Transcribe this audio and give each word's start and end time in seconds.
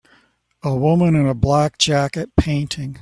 A 0.63 0.75
woman 0.75 1.13
in 1.15 1.27
a 1.27 1.35
black 1.35 1.77
jacket 1.77 2.35
painting 2.35 2.99